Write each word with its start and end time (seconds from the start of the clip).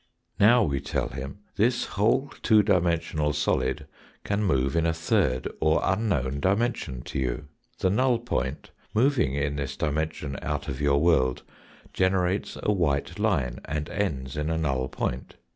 Now 0.39 0.63
we 0.63 0.79
tell 0.79 1.09
him:" 1.09 1.41
This 1.57 1.85
whole 1.85 2.31
two 2.41 2.63
dimensional 2.63 3.33
solid 3.33 3.85
can 4.23 4.43
move 4.43 4.75
in 4.75 4.87
a 4.87 4.95
third 4.95 5.47
or 5.59 5.79
unknown 5.83 6.39
dimension 6.39 7.03
to 7.03 7.19
you. 7.19 7.47
The 7.77 7.91
null 7.91 8.17
point 8.17 8.71
moving 8.95 9.35
in 9.35 9.57
this 9.57 9.77
dimension 9.77 10.39
out 10.41 10.67
of 10.67 10.81
your 10.81 10.99
world 10.99 11.43
generates 11.93 12.57
a 12.63 12.71
white 12.73 13.19
line 13.19 13.59
and 13.65 13.89
ends 13.91 14.35
in 14.37 14.49
a 14.49 14.57
null 14.57 14.87
point. 14.87 15.35